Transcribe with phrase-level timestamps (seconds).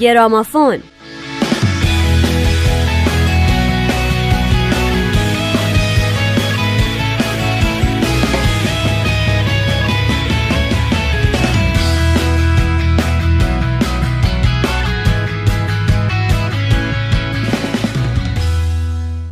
[0.00, 0.78] گرامافون.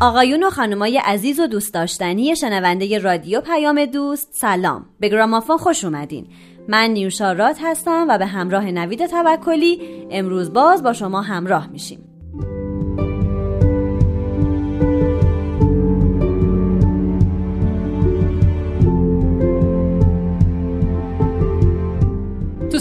[0.00, 4.86] آقایون و خانمای عزیز و دوست داشتنی شنونده رادیو پیام دوست سلام.
[5.00, 6.26] به گرامافون خوش اومدین.
[6.68, 12.07] من نیوشا رات هستم و به همراه نوید توکلی امروز باز با شما همراه میشیم.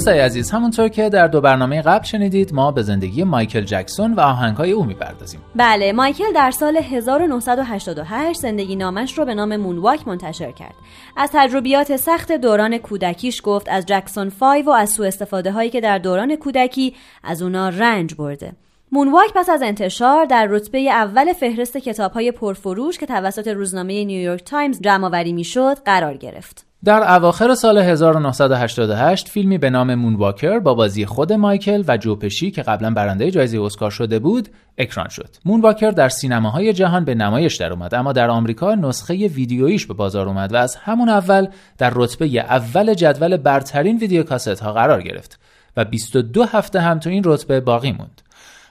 [0.08, 4.20] دوستای عزیز همونطور که در دو برنامه قبل شنیدید ما به زندگی مایکل جکسون و
[4.20, 5.42] آهنگهای او می‌پردازیم.
[5.56, 10.74] بله مایکل در سال 1988 زندگی نامش رو به نام مونواک منتشر کرد.
[11.18, 15.82] از تجربیات سخت دوران کودکیش گفت از جکسون 5 و از سوء استفاده هایی که
[15.82, 18.52] در دوران کودکی از اونا رنج برده.
[18.92, 24.44] Moonwalk پس از انتشار در رتبه اول فهرست کتاب های پرفروش که توسط روزنامه نیویورک
[24.44, 26.67] تایمز جمع می‌شد قرار گرفت.
[26.86, 32.52] در اواخر سال 1988 فیلمی به نام Moonwalker با بازی خود مایکل و جو پشی
[32.52, 35.30] که قبلا برنده جایزه اسکار شده بود اکران شد.
[35.46, 40.28] Moonwalker در سینماهای جهان به نمایش در اومد اما در آمریکا نسخه ویدیوییش به بازار
[40.28, 45.40] اومد و از همون اول در رتبه اول جدول برترین ویدیو کاست ها قرار گرفت
[45.78, 48.22] و 22 هفته هم تو این رتبه باقی موند.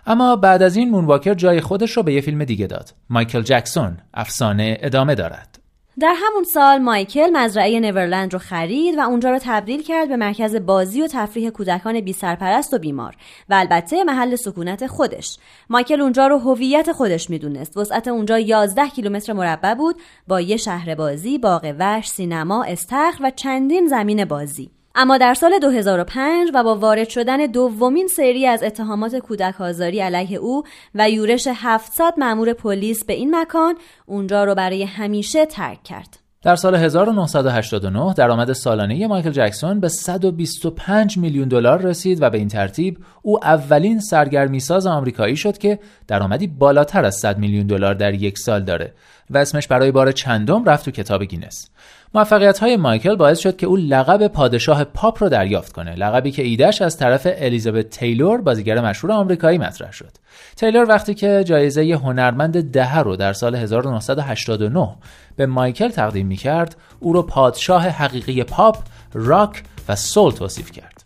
[0.07, 2.95] اما بعد از این مونواکر جای خودش رو به یه فیلم دیگه داد.
[3.11, 5.56] مایکل جکسون افسانه ادامه دارد.
[6.01, 10.57] در همون سال مایکل مزرعه نورلند رو خرید و اونجا رو تبدیل کرد به مرکز
[10.57, 13.17] بازی و تفریح کودکان بی سرپرست و بیمار
[13.49, 15.39] و البته محل سکونت خودش.
[15.71, 17.77] مایکل اونجا رو هویت خودش می‌دونست.
[17.77, 19.97] وسعت اونجا 11 کیلومتر مربع بود
[20.29, 24.71] با یه شهر بازی، باغ وحش، سینما، استخر و چندین زمین بازی.
[24.99, 30.39] اما در سال 2005 و با وارد شدن دومین سری از اتهامات کودک آزاری علیه
[30.39, 30.63] او
[30.95, 33.75] و یورش 700 مأمور پلیس به این مکان
[34.07, 36.19] اونجا رو برای همیشه ترک کرد.
[36.43, 42.49] در سال 1989 درآمد سالانه مایکل جکسون به 125 میلیون دلار رسید و به این
[42.49, 48.39] ترتیب او اولین سرگرمیساز آمریکایی شد که درآمدی بالاتر از 100 میلیون دلار در یک
[48.39, 48.93] سال داره
[49.31, 51.71] و اسمش برای بار چندم رفت تو کتاب گینس.
[52.17, 56.43] موفقیت های مایکل باعث شد که او لقب پادشاه پاپ رو دریافت کنه لقبی که
[56.43, 60.11] ایدهش از طرف الیزابت تیلور بازیگر مشهور آمریکایی مطرح شد.
[60.57, 64.89] تیلور وقتی که جایزه هنرمند ده رو در سال 1989
[65.37, 68.77] به مایکل تقدیم می کرد او رو پادشاه حقیقی پاپ
[69.15, 71.03] راک و سول توصیف کرد.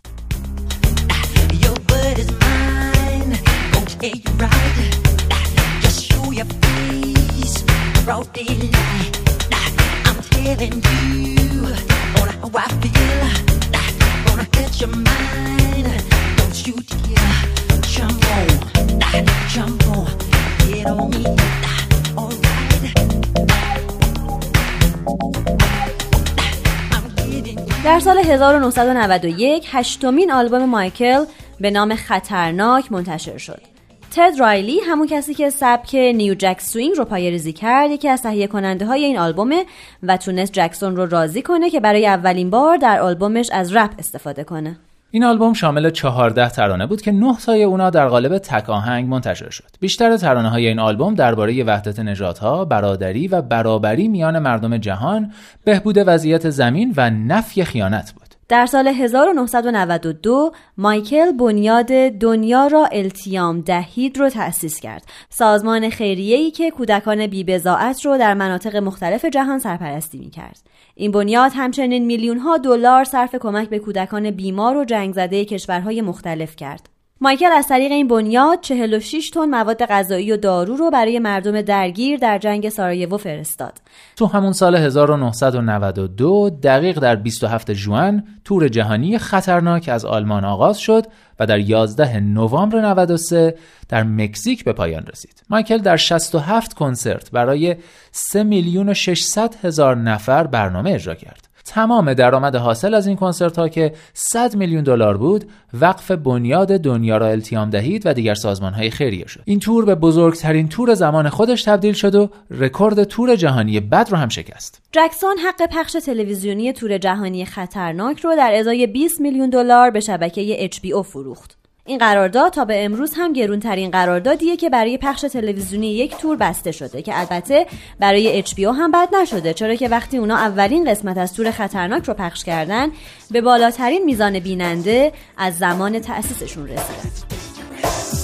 [27.83, 31.25] در سال 1991 هشتمین آلبوم مایکل
[31.59, 33.70] به نام خطرناک منتشر شد.
[34.11, 38.47] تد رایلی همون کسی که سبک new jack swing رو ریزی کرد یکی از تهیه
[38.47, 39.65] کننده های این آلبومه
[40.03, 44.43] و تونست جکسون رو راضی کنه که برای اولین بار در آلبومش از رپ استفاده
[44.43, 44.77] کنه
[45.11, 49.49] این آلبوم شامل 14 ترانه بود که 9 تای اونا در قالب تک آهنگ منتشر
[49.49, 49.69] شد.
[49.79, 55.31] بیشتر ترانه های این آلبوم درباره وحدت نژادها، برادری و برابری میان مردم جهان،
[55.63, 58.20] بهبود وضعیت زمین و نفی خیانت بود.
[58.51, 65.03] در سال 1992 مایکل بنیاد دنیا را التیام دهید رو تأسیس کرد.
[65.29, 70.61] سازمان خیریه‌ای که کودکان بی‌بضاعت رو در مناطق مختلف جهان سرپرستی می‌کرد.
[70.95, 76.01] این بنیاد همچنین میلیون ها دلار صرف کمک به کودکان بیمار و جنگ زده کشورهای
[76.01, 76.90] مختلف کرد.
[77.23, 82.19] مایکل از طریق این بنیاد 46 تن مواد غذایی و دارو رو برای مردم درگیر
[82.19, 83.73] در جنگ سارایوو فرستاد.
[84.15, 91.05] تو همون سال 1992 دقیق در 27 جوان تور جهانی خطرناک از آلمان آغاز شد
[91.39, 93.55] و در 11 نوامبر 93
[93.89, 95.43] در مکزیک به پایان رسید.
[95.49, 97.75] مایکل در 67 کنسرت برای
[98.11, 101.50] 3 میلیون و 600 هزار نفر برنامه اجرا کرد.
[101.65, 107.17] تمام درآمد حاصل از این کنسرت ها که 100 میلیون دلار بود وقف بنیاد دنیا
[107.17, 109.41] را التیام دهید و دیگر سازمان های خیریه شد.
[109.45, 114.17] این تور به بزرگترین تور زمان خودش تبدیل شد و رکورد تور جهانی بد رو
[114.17, 114.81] هم شکست.
[114.91, 120.69] جکسون حق پخش تلویزیونی تور جهانی خطرناک رو در ازای 20 میلیون دلار به شبکه
[120.69, 121.60] HBO فروخت.
[121.91, 126.71] این قرارداد تا به امروز هم گرونترین قراردادیه که برای پخش تلویزیونی یک تور بسته
[126.71, 127.65] شده که البته
[127.99, 132.13] برای HBO هم بد نشده چرا که وقتی اونا اولین قسمت از تور خطرناک رو
[132.13, 132.91] پخش کردن
[133.31, 138.20] به بالاترین میزان بیننده از زمان تأسیسشون رسید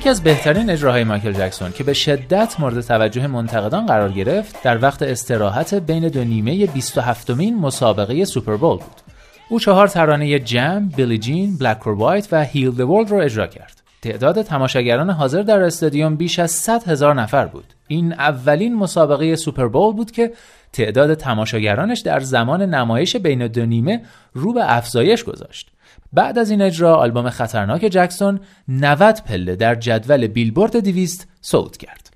[0.00, 4.82] یکی از بهترین اجراهای مایکل جکسون که به شدت مورد توجه منتقدان قرار گرفت در
[4.82, 9.00] وقت استراحت بین دو نیمه 27 مین مسابقه سوپربول بود.
[9.48, 13.46] او چهار ترانه Jam، Billie Jean، Black or White و Heal the World رو اجرا
[13.46, 13.82] کرد.
[14.02, 17.64] تعداد تماشاگران حاضر در استادیوم بیش از 100 هزار نفر بود.
[17.88, 20.32] این اولین مسابقه سوپربول بود که
[20.72, 25.70] تعداد تماشاگرانش در زمان نمایش بین دو نیمه رو به افزایش گذاشت.
[26.12, 32.10] بعد از این اجرا آلبوم خطرناک جکسون 90 پله در جدول بیلبورد 200 صعود کرد.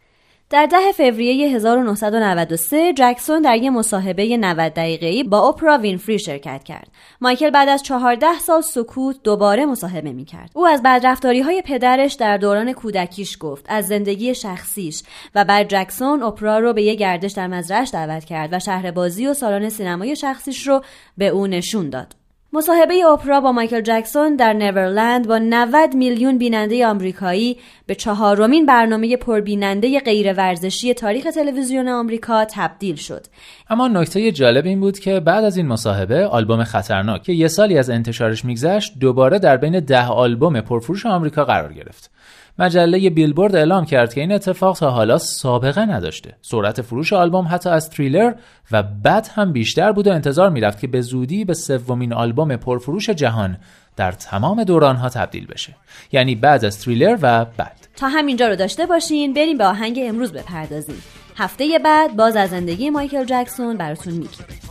[0.51, 6.89] در ده فوریه 1993 جکسون در یک مصاحبه 90 دقیقه‌ای با اپرا وینفری شرکت کرد.
[7.21, 10.51] مایکل بعد از 14 سال سکوت دوباره مصاحبه می کرد.
[10.55, 15.03] او از بدرفتاری های پدرش در دوران کودکیش گفت، از زندگی شخصیش
[15.35, 19.27] و بعد جکسون اپرا رو به یک گردش در مزرعش دعوت کرد و شهر بازی
[19.27, 20.83] و سالن سینمای شخصیش رو
[21.19, 22.24] به او نشون داد.
[22.57, 27.57] مصاحبه اپرا با مایکل جکسون در نیورلند با 90 میلیون بیننده آمریکایی
[27.87, 33.27] به چهارمین برنامه پربیننده غیر ورزشی تاریخ تلویزیون آمریکا تبدیل شد.
[33.71, 37.79] اما نکته جالب این بود که بعد از این مصاحبه آلبوم خطرناک که یه سالی
[37.79, 42.11] از انتشارش میگذشت دوباره در بین ده آلبوم پرفروش آمریکا قرار گرفت.
[42.59, 46.37] مجله بیلبورد اعلام کرد که این اتفاق تا حالا سابقه نداشته.
[46.43, 48.35] سرعت فروش آلبوم حتی از تریلر
[48.73, 53.11] و بعد هم بیشتر بود و انتظار می‌رفت که به زودی به سومین آلبوم پرفروش
[53.11, 53.57] جهان
[53.97, 55.75] در تمام دورانها تبدیل بشه.
[56.13, 57.89] یعنی بعد از تریلر و بعد.
[57.97, 59.35] تا همینجا رو داشته باشین.
[59.35, 61.03] بریم به آهنگ امروز بپردازیم.
[61.37, 64.64] هفته بعد باز از زندگی مایکل جکسون براتون میگیم.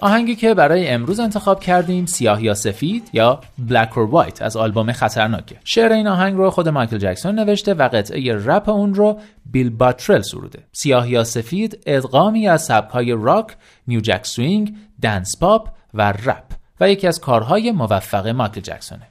[0.00, 4.92] آهنگی که برای امروز انتخاب کردیم سیاه یا سفید یا Black or White از آلبوم
[4.92, 5.56] خطرناکه.
[5.64, 10.22] شعر این آهنگ رو خود مایکل جکسون نوشته و قطعه رپ اون رو بیل بوترل
[10.22, 10.58] سروده.
[10.72, 13.56] سیاه یا سفید ادغامی از سبکهای راک
[13.88, 16.44] new jack swing dance pop و رپ
[16.80, 19.08] و یکی از کارهای موفق مایکل جکسونه.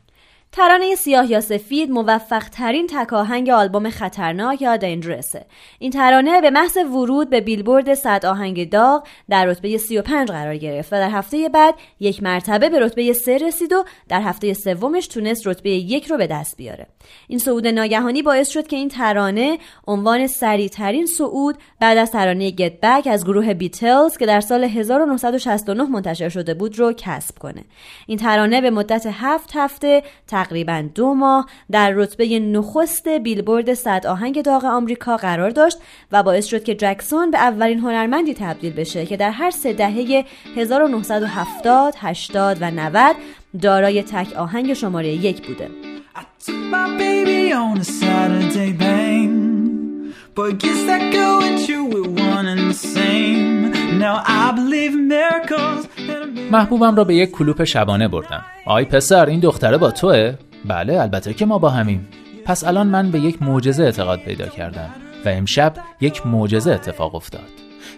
[0.57, 5.45] ترانه سیاه یا سفید موفق ترین تکاهنگ آلبوم خطرناک یا Dangerous ه
[5.79, 10.93] این ترانه به محض ورود به بیلبورد صد آهنگ داغ در رتبه 35 قرار گرفت
[10.93, 15.47] و در هفته بعد یک مرتبه به رتبه 3 رسید و در هفته سومش تونست
[15.47, 16.87] رتبه یک رو به دست بیاره.
[17.27, 22.73] این صعود ناگهانی باعث شد که این ترانه عنوان سریعترین صعود بعد از ترانه گت
[22.83, 27.63] بک از گروه بیتلز که در سال 1969 منتشر شده بود رو کسب کنه.
[28.07, 30.03] این ترانه به مدت هفت هفته
[30.47, 35.77] تقریبا دو ماه در رتبه نخست بیلبورد صد آهنگ داغ آمریکا قرار داشت
[36.11, 40.25] و باعث شد که جکسون به اولین هنرمندی تبدیل بشه که در هر سه دهه
[40.55, 43.15] 1970, 80 و 90
[43.61, 45.69] دارای تک آهنگ شماره یک بوده.
[56.51, 58.43] محبوبم را به یک کلوپ شبانه بردم.
[58.65, 60.33] آی پسر این دختره با توه؟
[60.65, 62.07] بله البته که ما با همیم.
[62.45, 64.89] پس الان من به یک معجزه اعتقاد پیدا کردم
[65.25, 67.49] و امشب یک معجزه اتفاق افتاد.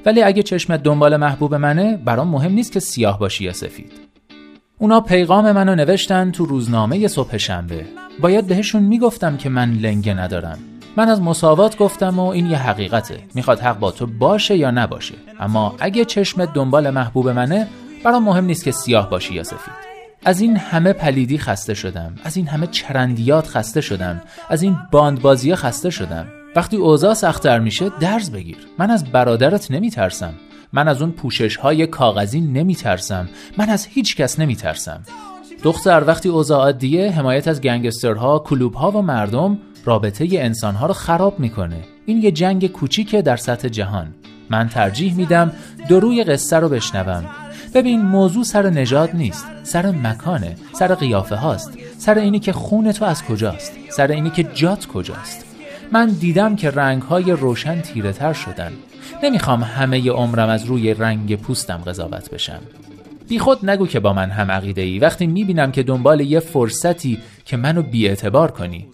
[0.05, 3.91] ولی اگه چشمت دنبال محبوب منه برام مهم نیست که سیاه باشی یا سفید.
[4.77, 7.85] اونا پیغام منو نوشتن تو روزنامه صبح شنبه.
[8.21, 10.59] باید بهشون می‌گفتم که من لنگه ندارم.
[10.99, 13.23] من از مساوات گفتم و این یه حقیقته.
[13.35, 15.15] می‌خواد حق با تو باشه یا نباشه.
[15.39, 17.67] اما اگه چشمت دنبال محبوب منه
[18.03, 19.73] برام مهم نیست که سیاه باشی یا سفید.
[20.25, 22.15] از این همه پلیدی خسته شدم.
[22.23, 24.21] از این همه چرندیات خسته شدم.
[24.49, 26.25] از این باندبازی خسته شدم.
[26.55, 28.57] وقتی اوضاع سختتر میشه درز بگیر.
[28.77, 30.33] من از برادرت نمیترسم.
[30.73, 33.29] من از اون پوشش های کاغذی نمیترسم.
[33.57, 35.03] من از هیچ کس نمیترسم.
[35.63, 39.57] دختر وقتی اوضاع عادیه حمایت از گنگسترها کلوبها و مردم
[39.89, 41.79] رابطه انسانها رو خراب می‌کنه.
[42.05, 44.07] این یه جنگ کوچیکه در سطح جهان.
[44.49, 45.51] من ترجیح میدم
[45.89, 47.25] دروی قصه رو بشنوم.
[47.73, 51.77] ببین موضوع سر نجات نیست سر مکانه سر قیافه هاست.
[51.97, 55.45] سر اینی که خون تو از کجاست؟ سر اینی که جات کجاست؟
[55.91, 58.71] من دیدم که رنگ های روشن تیره تر شدن.
[59.23, 62.61] نمی‌خوام همه عمرم از روی رنگ پوستم قضاوت بشم.
[63.29, 67.17] بی خود نگو که با من هم عقیده ای وقتی می‌بینم که دنبال یه فرصتی
[67.45, 68.87] که منو اعتبار کنی.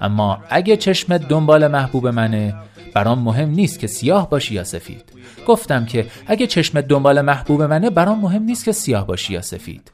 [0.00, 2.54] اما اگه چشمت دنبال محبوب منه
[2.94, 5.12] برام مهم نیست که سیاه باشی یا سفید.
[5.46, 9.92] گفتم که اگه چشمت دنبال محبوب منه برام مهم نیست که سیاه باشی یا سفید.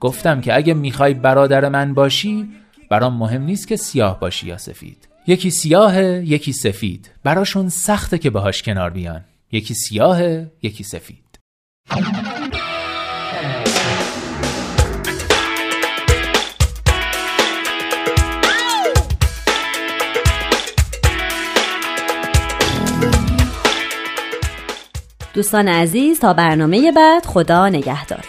[0.00, 2.48] گفتم که اگه می‌خوای برادر من باشی
[2.90, 5.08] برام مهم نیست که سیاه باشی یا سفید.
[5.26, 7.10] یکی سیاه یکی سفید.
[7.24, 9.24] براشون سخته که باهاش کنار بیان.
[9.52, 10.22] یکی سیاه
[10.62, 11.38] یکی سفید.
[25.38, 28.24] دوستان عزیز تا برنامه بعد خدا نگهدار.